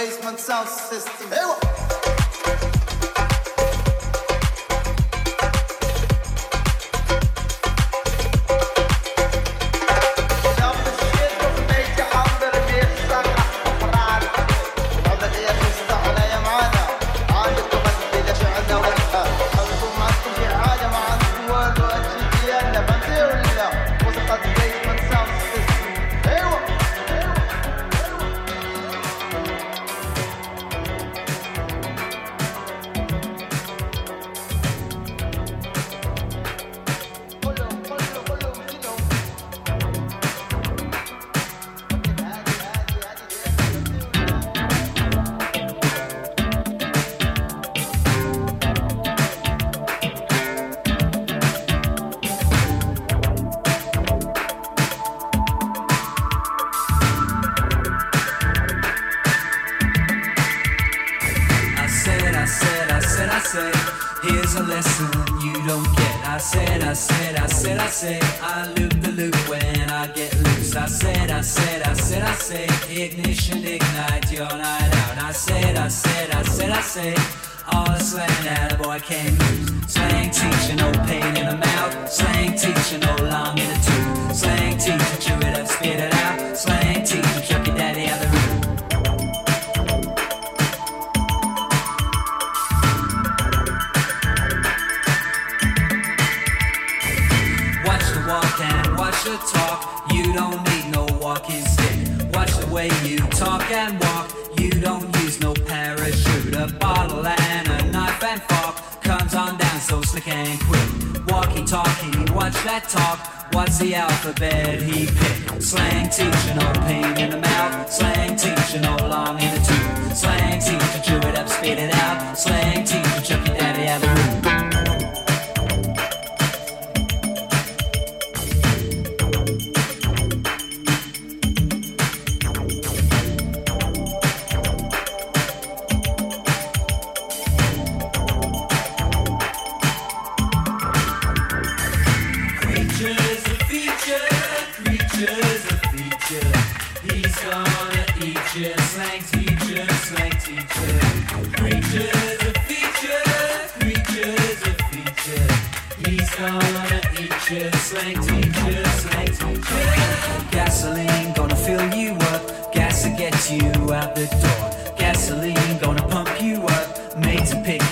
Gasoline 0.00 1.69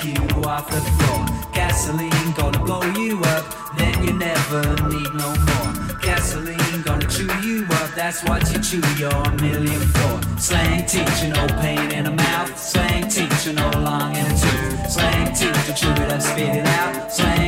you 0.05 0.15
off 0.45 0.71
the 0.71 0.81
floor. 0.97 1.27
Gasoline 1.53 2.33
gonna 2.37 2.59
blow 2.65 2.83
you 2.93 3.21
up, 3.35 3.45
then 3.77 3.95
you 4.05 4.13
never 4.13 4.63
need 4.89 5.13
no 5.15 5.31
more. 5.49 5.99
Gasoline 6.03 6.83
gonna 6.83 7.07
chew 7.09 7.31
you 7.47 7.67
up, 7.71 7.91
that's 7.95 8.23
what 8.25 8.43
you 8.53 8.59
chew 8.61 8.83
your 8.97 9.31
million 9.43 9.81
for. 9.97 10.21
Slang 10.39 10.87
teacher, 10.87 11.29
no 11.29 11.47
pain 11.61 11.91
in 11.93 12.05
the 12.05 12.11
mouth. 12.11 12.59
Slang 12.59 13.09
teacher, 13.09 13.53
no 13.53 13.71
long 13.79 14.15
in 14.17 14.25
the 14.25 14.37
tooth. 14.43 14.91
Slang 14.91 15.35
teacher, 15.35 15.75
chew 15.75 15.91
it 15.91 16.13
up, 16.13 16.23
spit 16.23 16.57
it 16.57 16.67
out. 16.67 17.13
Slang 17.13 17.48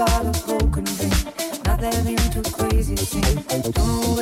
about 0.00 0.24
a 0.24 0.46
broken 0.46 0.84
ring. 0.84 1.10
Not 1.66 1.80
that 1.80 2.06
into 2.06 2.50
crazy 2.52 2.96
things. 2.96 3.68
do 3.68 4.19